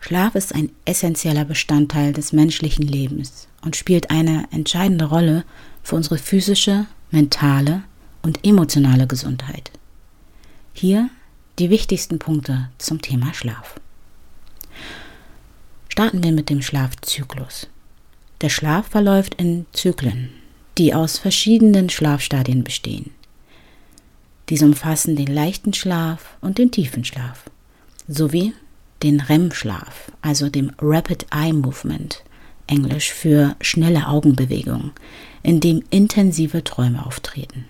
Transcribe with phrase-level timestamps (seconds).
[0.00, 5.44] Schlaf ist ein essentieller Bestandteil des menschlichen Lebens und spielt eine entscheidende Rolle
[5.82, 7.82] für unsere physische, mentale
[8.22, 9.70] und emotionale Gesundheit.
[10.72, 11.10] Hier
[11.58, 13.80] die wichtigsten Punkte zum Thema Schlaf.
[15.88, 17.66] Starten wir mit dem Schlafzyklus.
[18.40, 20.30] Der Schlaf verläuft in Zyklen,
[20.78, 23.10] die aus verschiedenen Schlafstadien bestehen.
[24.48, 27.50] Diese umfassen den leichten Schlaf und den tiefen Schlaf
[28.06, 28.54] sowie
[29.02, 32.22] den REM-Schlaf, also dem Rapid Eye Movement,
[32.66, 34.92] englisch für schnelle Augenbewegung,
[35.42, 37.64] in dem intensive Träume auftreten.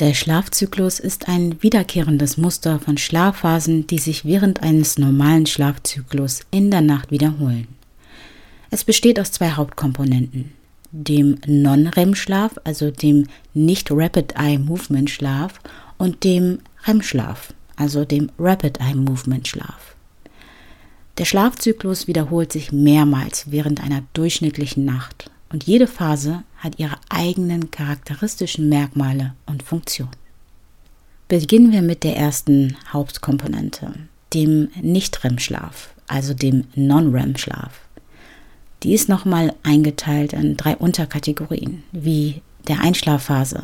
[0.00, 6.70] Der Schlafzyklus ist ein wiederkehrendes Muster von Schlafphasen, die sich während eines normalen Schlafzyklus in
[6.72, 7.68] der Nacht wiederholen.
[8.70, 10.52] Es besteht aus zwei Hauptkomponenten,
[10.90, 15.60] dem Non-REM-Schlaf, also dem Nicht-Rapid Eye Movement Schlaf
[15.96, 19.94] und dem REM-Schlaf, also dem Rapid Eye Movement Schlaf.
[21.18, 27.70] Der Schlafzyklus wiederholt sich mehrmals während einer durchschnittlichen Nacht und jede Phase hat ihre eigenen
[27.70, 30.16] charakteristischen Merkmale und Funktionen.
[31.28, 33.92] Beginnen wir mit der ersten Hauptkomponente,
[34.34, 37.80] dem Nicht-REM-Schlaf, also dem Non-REM-Schlaf.
[38.82, 43.62] Die ist nochmal eingeteilt in drei Unterkategorien, wie der Einschlafphase,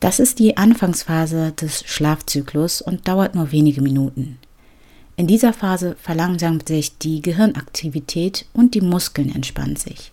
[0.00, 4.38] das ist die Anfangsphase des Schlafzyklus und dauert nur wenige Minuten.
[5.16, 10.12] In dieser Phase verlangsamt sich die Gehirnaktivität und die Muskeln entspannen sich.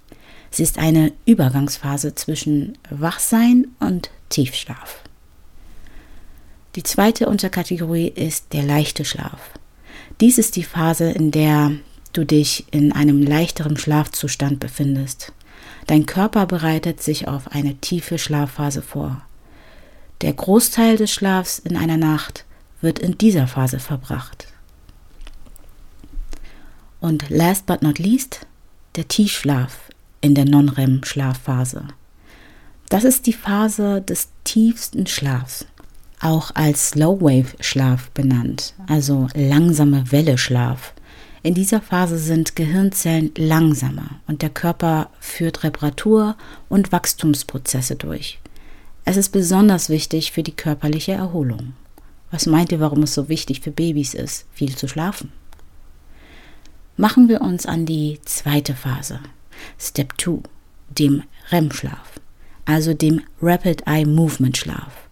[0.51, 5.01] Sie ist eine Übergangsphase zwischen Wachsein und Tiefschlaf.
[6.75, 9.51] Die zweite Unterkategorie ist der leichte Schlaf.
[10.19, 11.71] Dies ist die Phase, in der
[12.13, 15.33] du dich in einem leichteren Schlafzustand befindest.
[15.87, 19.23] Dein Körper bereitet sich auf eine tiefe Schlafphase vor.
[20.21, 22.45] Der Großteil des Schlafs in einer Nacht
[22.79, 24.47] wird in dieser Phase verbracht.
[26.99, 28.45] Und last but not least,
[28.95, 29.89] der Tiefschlaf
[30.21, 31.87] in der Non-REM-Schlafphase.
[32.89, 35.65] Das ist die Phase des tiefsten Schlafs,
[36.19, 40.93] auch als Slow-Wave-Schlaf benannt, also langsame Welle-Schlaf.
[41.41, 46.35] In dieser Phase sind Gehirnzellen langsamer und der Körper führt Reparatur-
[46.69, 48.40] und Wachstumsprozesse durch.
[49.03, 51.73] Es ist besonders wichtig für die körperliche Erholung.
[52.29, 55.31] Was meint ihr, warum es so wichtig für Babys ist, viel zu schlafen?
[56.97, 59.19] Machen wir uns an die zweite Phase,
[59.79, 60.41] Step 2,
[60.89, 62.19] dem REM-Schlaf,
[62.65, 65.09] also dem Rapid Eye Movement Schlaf.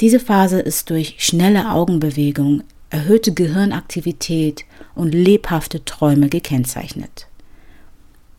[0.00, 4.64] Diese Phase ist durch schnelle Augenbewegung, erhöhte Gehirnaktivität
[4.94, 7.26] und lebhafte Träume gekennzeichnet.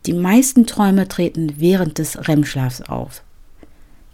[0.06, 3.21] Die meisten Träume treten während des REM-Schlafs auf,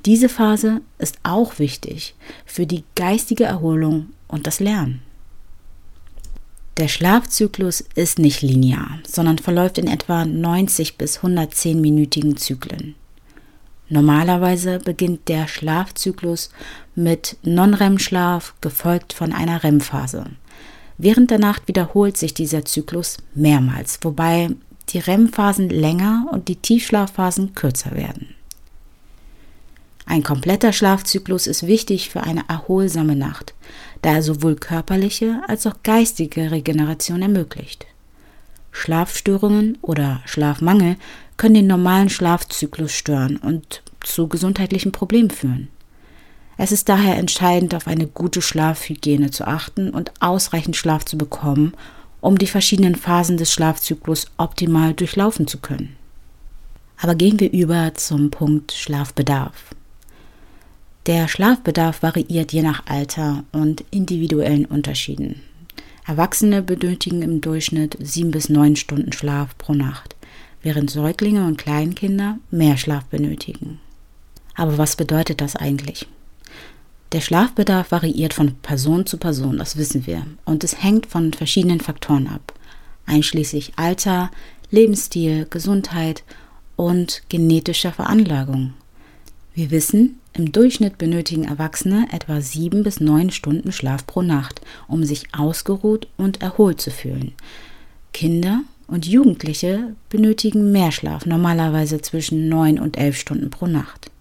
[0.05, 5.01] diese Phase ist auch wichtig für die geistige Erholung und das Lernen.
[6.77, 12.95] Der Schlafzyklus ist nicht linear, sondern verläuft in etwa 90 bis 110 minütigen Zyklen.
[13.87, 16.49] Normalerweise beginnt der Schlafzyklus
[16.95, 20.25] mit Non-REM-Schlaf, gefolgt von einer REM-Phase.
[20.97, 24.49] Während der Nacht wiederholt sich dieser Zyklus mehrmals, wobei
[24.89, 28.34] die REM-Phasen länger und die Tiefschlafphasen kürzer werden.
[30.05, 33.53] Ein kompletter Schlafzyklus ist wichtig für eine erholsame Nacht,
[34.01, 37.87] da er sowohl körperliche als auch geistige Regeneration ermöglicht.
[38.71, 40.97] Schlafstörungen oder Schlafmangel
[41.37, 45.69] können den normalen Schlafzyklus stören und zu gesundheitlichen Problemen führen.
[46.57, 51.73] Es ist daher entscheidend, auf eine gute Schlafhygiene zu achten und ausreichend Schlaf zu bekommen,
[52.21, 55.95] um die verschiedenen Phasen des Schlafzyklus optimal durchlaufen zu können.
[57.01, 59.74] Aber gehen wir über zum Punkt Schlafbedarf.
[61.05, 65.43] Der Schlafbedarf variiert je nach Alter und individuellen Unterschieden.
[66.07, 70.15] Erwachsene benötigen im Durchschnitt sieben bis neun Stunden Schlaf pro Nacht,
[70.63, 73.79] während Säuglinge und Kleinkinder mehr Schlaf benötigen.
[74.55, 76.07] Aber was bedeutet das eigentlich?
[77.11, 81.81] Der Schlafbedarf variiert von Person zu Person, das wissen wir, und es hängt von verschiedenen
[81.81, 82.51] Faktoren ab,
[83.05, 84.31] einschließlich Alter,
[84.71, 86.23] Lebensstil, Gesundheit
[86.75, 88.73] und genetischer Veranlagung.
[89.55, 94.59] Wir wissen, im Durchschnitt benötigen Erwachsene etwa sieben bis neun Stunden Schlaf pro Nacht,
[94.89, 97.31] um sich ausgeruht und erholt zu fühlen.
[98.11, 104.11] Kinder und Jugendliche benötigen mehr Schlaf, normalerweise zwischen 9 und 11 Stunden pro Nacht.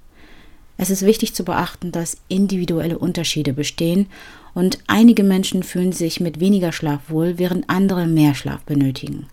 [0.76, 4.06] Es ist wichtig zu beachten, dass individuelle Unterschiede bestehen
[4.54, 9.26] und einige Menschen fühlen sich mit weniger Schlaf wohl, während andere mehr Schlaf benötigen.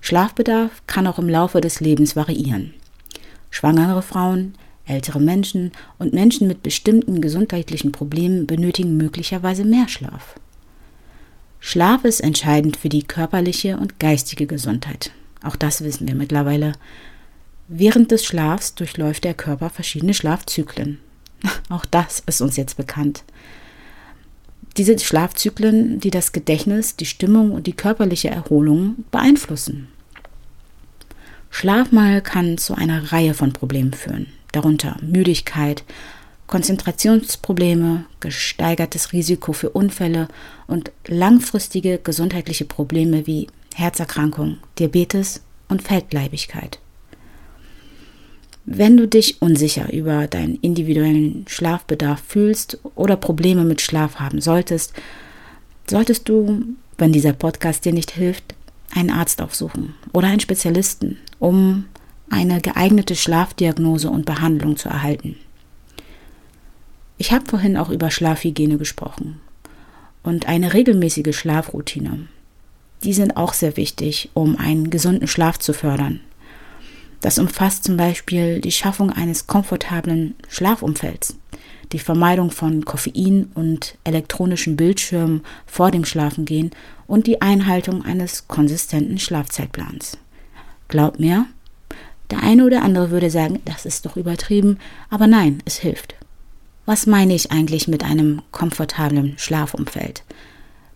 [0.00, 2.74] Schlafbedarf kann auch im Laufe des Lebens variieren.
[3.50, 4.54] Schwangere Frauen,
[4.86, 10.34] ältere Menschen und Menschen mit bestimmten gesundheitlichen Problemen benötigen möglicherweise mehr Schlaf.
[11.60, 15.12] Schlaf ist entscheidend für die körperliche und geistige Gesundheit.
[15.44, 16.72] Auch das wissen wir mittlerweile.
[17.68, 20.98] Während des Schlafs durchläuft der Körper verschiedene Schlafzyklen.
[21.68, 23.24] Auch das ist uns jetzt bekannt.
[24.76, 29.88] Diese Schlafzyklen, die das Gedächtnis, die Stimmung und die körperliche Erholung beeinflussen.
[31.50, 35.84] Schlafmangel kann zu einer Reihe von Problemen führen, darunter Müdigkeit,
[36.46, 40.28] Konzentrationsprobleme, gesteigertes Risiko für Unfälle
[40.66, 46.78] und langfristige gesundheitliche Probleme wie Herzerkrankung, Diabetes und Fettleibigkeit.
[48.64, 54.92] Wenn du dich unsicher über deinen individuellen Schlafbedarf fühlst oder Probleme mit Schlaf haben solltest,
[55.88, 56.62] solltest du,
[56.96, 58.54] wenn dieser Podcast dir nicht hilft,
[58.94, 61.86] einen Arzt aufsuchen oder einen Spezialisten, um
[62.32, 65.36] eine geeignete Schlafdiagnose und Behandlung zu erhalten.
[67.18, 69.40] Ich habe vorhin auch über Schlafhygiene gesprochen
[70.22, 72.26] und eine regelmäßige Schlafroutine.
[73.04, 76.20] Die sind auch sehr wichtig, um einen gesunden Schlaf zu fördern.
[77.20, 81.36] Das umfasst zum Beispiel die Schaffung eines komfortablen Schlafumfelds,
[81.92, 86.70] die Vermeidung von Koffein und elektronischen Bildschirmen vor dem Schlafengehen
[87.06, 90.18] und die Einhaltung eines konsistenten Schlafzeitplans.
[90.88, 91.46] Glaub mir,
[92.32, 94.78] der eine oder andere würde sagen, das ist doch übertrieben,
[95.10, 96.14] aber nein, es hilft.
[96.86, 100.22] Was meine ich eigentlich mit einem komfortablen Schlafumfeld?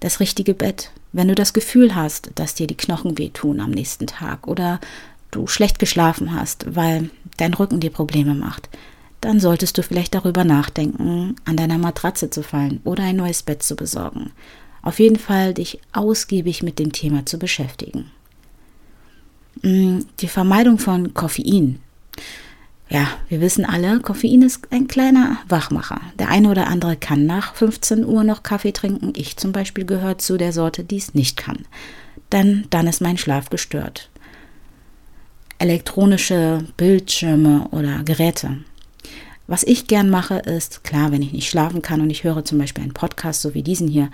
[0.00, 0.92] Das richtige Bett.
[1.12, 4.80] Wenn du das Gefühl hast, dass dir die Knochen wehtun am nächsten Tag oder
[5.30, 8.70] du schlecht geschlafen hast, weil dein Rücken dir Probleme macht,
[9.20, 13.62] dann solltest du vielleicht darüber nachdenken, an deiner Matratze zu fallen oder ein neues Bett
[13.62, 14.32] zu besorgen.
[14.80, 18.10] Auf jeden Fall dich ausgiebig mit dem Thema zu beschäftigen.
[19.62, 21.80] Mm, die Vermeidung von Koffein
[22.88, 26.00] ja, wir wissen alle, Koffein ist ein kleiner Wachmacher.
[26.18, 29.12] Der eine oder andere kann nach 15 Uhr noch Kaffee trinken.
[29.16, 31.66] Ich zum Beispiel gehört zu der Sorte, die es nicht kann.
[32.30, 34.08] Denn dann ist mein Schlaf gestört.
[35.58, 38.58] Elektronische Bildschirme oder Geräte.
[39.48, 42.58] Was ich gern mache, ist, klar, wenn ich nicht schlafen kann und ich höre zum
[42.58, 44.10] Beispiel einen Podcast, so wie diesen hier,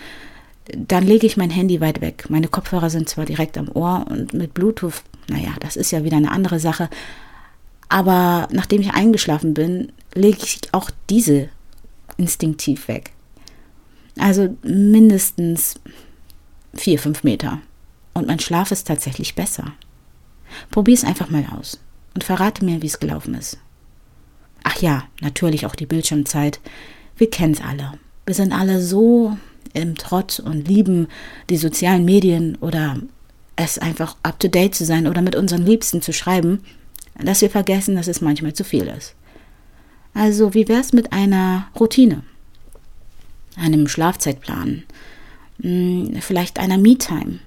[0.77, 2.27] dann lege ich mein Handy weit weg.
[2.29, 6.17] Meine Kopfhörer sind zwar direkt am Ohr und mit Bluetooth, naja, das ist ja wieder
[6.17, 6.89] eine andere Sache,
[7.89, 11.49] aber nachdem ich eingeschlafen bin, lege ich auch diese
[12.17, 13.13] instinktiv weg.
[14.19, 15.75] Also mindestens
[16.75, 17.61] vier, fünf Meter.
[18.15, 19.73] Und mein Schlaf ist tatsächlich besser.
[20.71, 21.81] Probier es einfach mal aus
[22.15, 23.59] und verrate mir, wie es gelaufen ist.
[24.65, 26.61] Ach ja, natürlich auch die Bildschirmzeit.
[27.17, 27.93] Wir kennen es alle.
[28.27, 29.37] Wir sind alle so
[29.73, 31.09] im Trott und lieben
[31.51, 32.99] die sozialen Medien oder
[33.56, 36.64] es einfach up to date zu sein oder mit unseren Liebsten zu schreiben,
[37.19, 39.14] dass wir vergessen, dass es manchmal zu viel ist.
[40.14, 42.22] Also, wie wäre es mit einer Routine?
[43.56, 44.84] Einem Schlafzeitplan?
[45.60, 47.38] Hm, vielleicht einer Me-Time?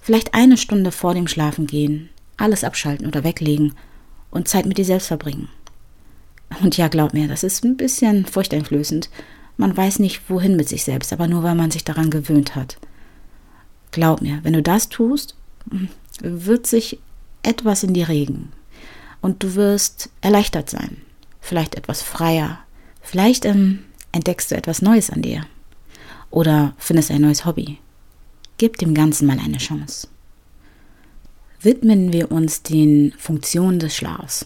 [0.00, 3.74] Vielleicht eine Stunde vor dem Schlafengehen alles abschalten oder weglegen
[4.30, 5.48] und Zeit mit dir selbst verbringen.
[6.62, 9.10] Und ja, glaub mir, das ist ein bisschen furchteinflößend.
[9.56, 12.76] Man weiß nicht, wohin mit sich selbst, aber nur weil man sich daran gewöhnt hat.
[13.96, 15.34] Glaub mir, wenn du das tust,
[16.20, 16.98] wird sich
[17.42, 18.52] etwas in dir regen.
[19.22, 20.98] Und du wirst erleichtert sein,
[21.40, 22.58] vielleicht etwas freier.
[23.00, 25.46] Vielleicht ähm, entdeckst du etwas Neues an dir.
[26.30, 27.78] Oder findest ein neues Hobby.
[28.58, 30.08] Gib dem Ganzen mal eine Chance.
[31.62, 34.44] Widmen wir uns den Funktionen des Schlafs.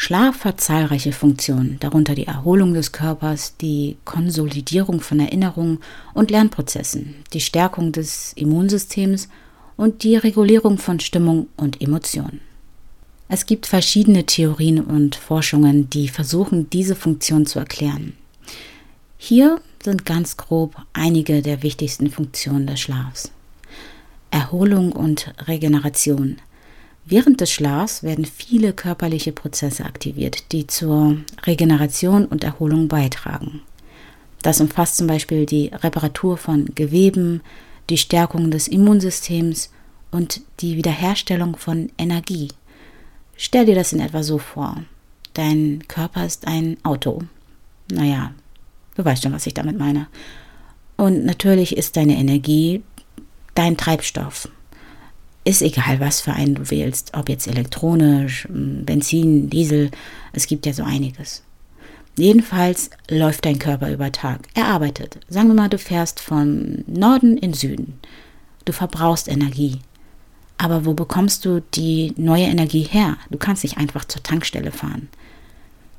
[0.00, 5.80] Schlaf hat zahlreiche Funktionen, darunter die Erholung des Körpers, die Konsolidierung von Erinnerungen
[6.14, 9.28] und Lernprozessen, die Stärkung des Immunsystems
[9.76, 12.40] und die Regulierung von Stimmung und Emotionen.
[13.28, 18.12] Es gibt verschiedene Theorien und Forschungen, die versuchen, diese Funktion zu erklären.
[19.16, 23.32] Hier sind ganz grob einige der wichtigsten Funktionen des Schlafs.
[24.30, 26.36] Erholung und Regeneration.
[27.10, 33.62] Während des Schlafs werden viele körperliche Prozesse aktiviert, die zur Regeneration und Erholung beitragen.
[34.42, 37.40] Das umfasst zum Beispiel die Reparatur von Geweben,
[37.88, 39.70] die Stärkung des Immunsystems
[40.10, 42.48] und die Wiederherstellung von Energie.
[43.38, 44.82] Stell dir das in etwa so vor.
[45.32, 47.22] Dein Körper ist ein Auto.
[47.90, 48.32] Naja,
[48.96, 50.08] du weißt schon, was ich damit meine.
[50.98, 52.82] Und natürlich ist deine Energie
[53.54, 54.50] dein Treibstoff.
[55.48, 59.90] Ist egal, was für einen du wählst, ob jetzt elektronisch, Benzin, Diesel,
[60.32, 61.42] es gibt ja so einiges.
[62.16, 64.40] Jedenfalls läuft dein Körper über Tag.
[64.54, 65.18] Er arbeitet.
[65.28, 67.98] Sagen wir mal, du fährst von Norden in Süden.
[68.64, 69.78] Du verbrauchst Energie.
[70.58, 73.16] Aber wo bekommst du die neue Energie her?
[73.30, 75.08] Du kannst nicht einfach zur Tankstelle fahren.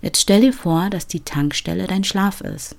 [0.01, 2.75] Jetzt stell dir vor, dass die Tankstelle dein Schlaf ist.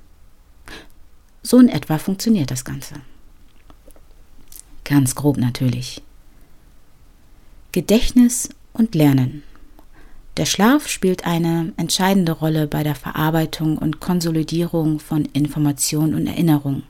[1.42, 2.96] So in etwa funktioniert das Ganze.
[4.84, 6.02] Ganz grob natürlich.
[7.72, 9.42] Gedächtnis und Lernen.
[10.36, 16.82] Der Schlaf spielt eine entscheidende Rolle bei der Verarbeitung und Konsolidierung von Information und Erinnerung.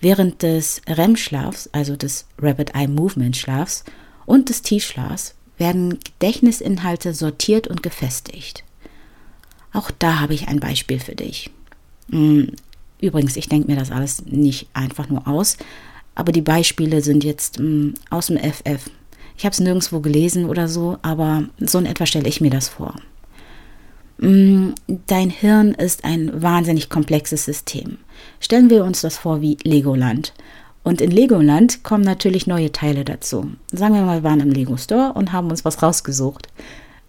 [0.00, 3.84] Während des REM-Schlafs, also des Rapid Eye Movement Schlafs
[4.26, 8.64] und des Tiefschlafs werden Gedächtnisinhalte sortiert und gefestigt.
[9.72, 11.50] Auch da habe ich ein Beispiel für dich.
[12.10, 12.52] Hm,
[13.00, 15.56] übrigens, ich denke mir das alles nicht einfach nur aus,
[16.14, 18.90] aber die Beispiele sind jetzt hm, aus dem FF.
[19.36, 22.68] Ich habe es nirgendwo gelesen oder so, aber so in etwa stelle ich mir das
[22.68, 22.94] vor.
[24.20, 24.74] Hm,
[25.06, 27.98] dein Hirn ist ein wahnsinnig komplexes System.
[28.40, 30.32] Stellen wir uns das vor wie Legoland.
[30.84, 33.50] Und in Legoland kommen natürlich neue Teile dazu.
[33.70, 36.48] Sagen wir mal, wir waren im Lego Store und haben uns was rausgesucht.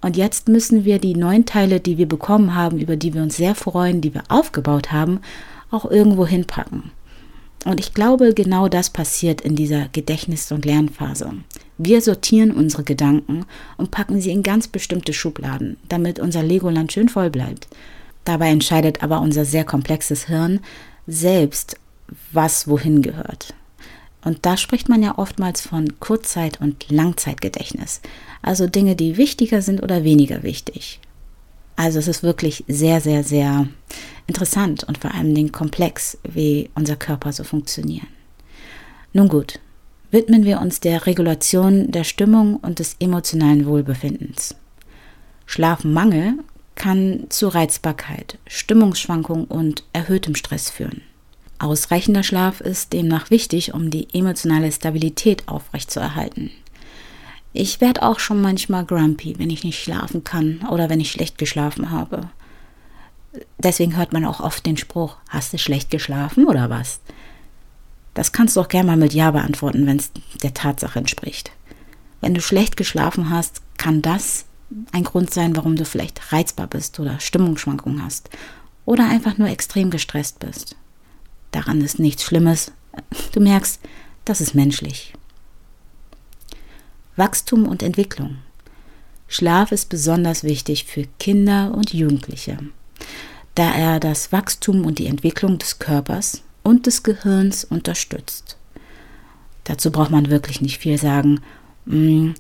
[0.02, 3.38] Und jetzt müssen wir die neuen Teile, die wir bekommen haben, über die wir uns
[3.38, 5.22] sehr freuen, die wir aufgebaut haben,
[5.72, 6.92] auch irgendwo hinpacken.
[7.66, 11.32] Und ich glaube, genau das passiert in dieser Gedächtnis- und Lernphase.
[11.78, 13.46] Wir sortieren unsere Gedanken
[13.78, 17.68] und packen sie in ganz bestimmte Schubladen, damit unser Legoland schön voll bleibt.
[18.26, 20.60] Dabei entscheidet aber unser sehr komplexes Hirn
[21.08, 21.78] selbst,
[22.32, 23.54] was wohin gehört.
[24.24, 28.02] Und da spricht man ja oftmals von Kurzzeit- und Langzeitgedächtnis.
[28.42, 31.00] Also Dinge, die wichtiger sind oder weniger wichtig.
[31.76, 33.68] Also es ist wirklich sehr, sehr, sehr
[34.28, 38.06] interessant und vor allem komplex, wie unser Körper so funktioniert.
[39.12, 39.60] Nun gut,
[40.14, 44.56] widmen wir uns der Regulation der Stimmung und des emotionalen Wohlbefindens.
[45.48, 46.36] Schlafmangel
[46.76, 51.02] kann zu Reizbarkeit, Stimmungsschwankung und erhöhtem Stress führen.
[51.60, 56.52] Ausreichender Schlaf ist demnach wichtig, um die emotionale Stabilität aufrechtzuerhalten.
[57.52, 61.38] Ich werde auch schon manchmal grumpy, wenn ich nicht schlafen kann oder wenn ich schlecht
[61.38, 62.30] geschlafen habe.
[63.58, 67.00] Deswegen hört man auch oft den Spruch, hast du schlecht geschlafen oder was?
[68.14, 71.52] Das kannst du auch gerne mal mit Ja beantworten, wenn es der Tatsache entspricht.
[72.22, 74.46] Wenn du schlecht geschlafen hast, kann das
[74.92, 78.30] ein Grund sein, warum du vielleicht reizbar bist oder Stimmungsschwankungen hast
[78.86, 80.76] oder einfach nur extrem gestresst bist.
[81.52, 82.72] Daran ist nichts Schlimmes.
[83.34, 83.80] Du merkst,
[84.26, 85.14] das ist menschlich.
[87.16, 88.38] Wachstum und Entwicklung.
[89.28, 92.58] Schlaf ist besonders wichtig für Kinder und Jugendliche,
[93.56, 98.58] da er das Wachstum und die Entwicklung des Körpers und des Gehirns unterstützt.
[99.66, 101.42] Dazu braucht man wirklich nicht viel sagen.
[101.86, 102.32] Mm,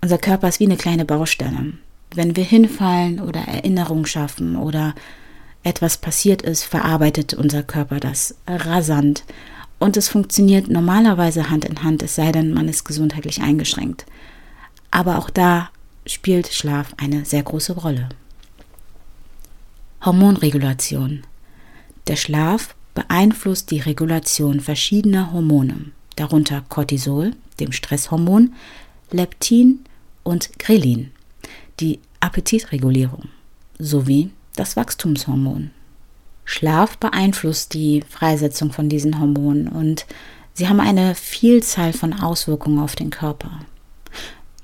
[0.00, 1.74] unser Körper ist wie eine kleine Baustelle.
[2.14, 4.94] Wenn wir hinfallen oder Erinnerungen schaffen oder
[5.62, 9.24] etwas passiert ist, verarbeitet unser Körper das rasant.
[9.78, 14.06] Und es funktioniert normalerweise Hand in Hand, es sei denn, man ist gesundheitlich eingeschränkt.
[14.90, 15.70] Aber auch da
[16.06, 18.08] spielt Schlaf eine sehr große Rolle.
[20.04, 21.22] Hormonregulation.
[22.08, 28.54] Der Schlaf beeinflusst die Regulation verschiedener Hormone, darunter Cortisol, dem Stresshormon,
[29.10, 29.80] Leptin
[30.22, 31.10] und Grelin,
[31.80, 33.28] die Appetitregulierung,
[33.78, 35.70] sowie das Wachstumshormon.
[36.44, 40.06] Schlaf beeinflusst die Freisetzung von diesen Hormonen und
[40.54, 43.60] sie haben eine Vielzahl von Auswirkungen auf den Körper.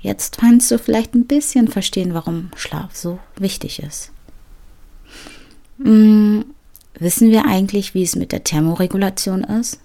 [0.00, 4.12] Jetzt kannst du vielleicht ein bisschen verstehen, warum Schlaf so wichtig ist.
[5.82, 6.44] Hm,
[6.98, 9.80] wissen wir eigentlich, wie es mit der Thermoregulation ist?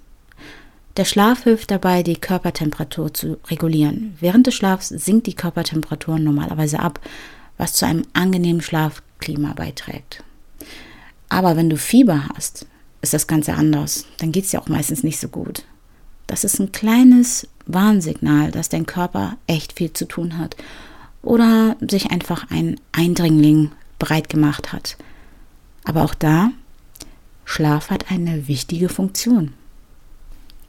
[0.96, 4.16] Der Schlaf hilft dabei, die Körpertemperatur zu regulieren.
[4.20, 7.00] Während des Schlafs sinkt die Körpertemperatur normalerweise ab,
[7.58, 10.22] was zu einem angenehmen Schlafklima beiträgt.
[11.28, 12.66] Aber wenn du Fieber hast,
[13.02, 14.06] ist das Ganze anders.
[14.18, 15.64] Dann geht es dir auch meistens nicht so gut.
[16.26, 20.56] Das ist ein kleines Warnsignal, dass dein Körper echt viel zu tun hat
[21.22, 24.96] oder sich einfach ein Eindringling breit gemacht hat.
[25.84, 26.50] Aber auch da,
[27.44, 29.52] Schlaf hat eine wichtige Funktion.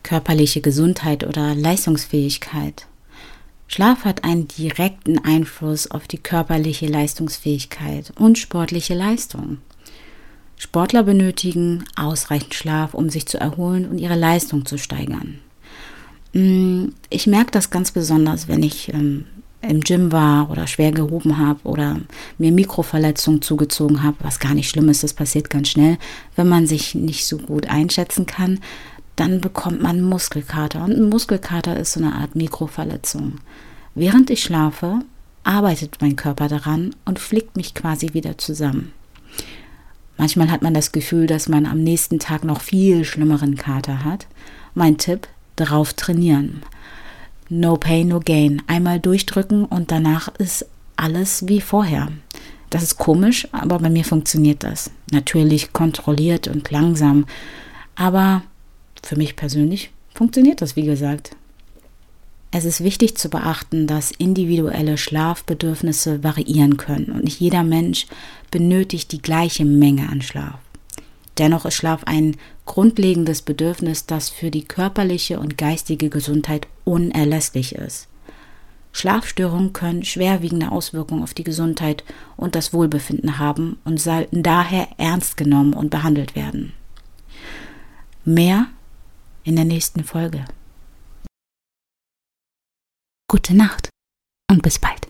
[0.04, 2.88] Körperliche Gesundheit oder Leistungsfähigkeit.
[3.68, 9.58] Schlaf hat einen direkten Einfluss auf die körperliche Leistungsfähigkeit und sportliche Leistung.
[10.58, 15.40] Sportler benötigen ausreichend Schlaf, um sich zu erholen und ihre Leistung zu steigern.
[16.34, 19.26] Mm, ich merke das ganz besonders, wenn ich ähm,
[19.70, 22.00] im Gym war oder schwer gehoben habe oder
[22.38, 25.98] mir Mikroverletzungen zugezogen habe, was gar nicht schlimm ist, das passiert ganz schnell,
[26.36, 28.60] wenn man sich nicht so gut einschätzen kann.
[29.16, 30.84] dann bekommt man Muskelkater.
[30.84, 33.36] Und ein Muskelkater ist so eine Art Mikroverletzung.
[33.94, 35.00] Während ich schlafe,
[35.46, 38.92] arbeitet mein Körper daran und flickt mich quasi wieder zusammen.
[40.18, 44.28] Manchmal hat man das Gefühl, dass man am nächsten Tag noch viel schlimmeren Kater hat.
[44.74, 46.64] Mein Tipp, drauf trainieren.
[47.50, 48.62] No pain, no gain.
[48.68, 52.12] Einmal durchdrücken und danach ist alles wie vorher.
[52.70, 54.92] Das ist komisch, aber bei mir funktioniert das.
[55.12, 57.26] Natürlich kontrolliert und langsam,
[57.96, 58.44] aber
[59.04, 61.36] für mich persönlich funktioniert das, wie gesagt.
[62.52, 68.08] Es ist wichtig zu beachten, dass individuelle Schlafbedürfnisse variieren können und nicht jeder Mensch
[68.50, 70.60] benötigt die gleiche Menge an Schlaf.
[71.38, 78.08] Dennoch ist Schlaf ein grundlegendes Bedürfnis, das für die körperliche und geistige Gesundheit unerlässlich ist.
[78.94, 82.06] Schlafstörungen können schwerwiegende Auswirkungen auf die Gesundheit
[82.38, 86.72] und das Wohlbefinden haben und sollten daher ernst genommen und behandelt werden.
[88.24, 88.68] Mehr
[89.44, 90.46] in der nächsten Folge.
[93.28, 93.90] Gute Nacht
[94.50, 95.10] und bis bald.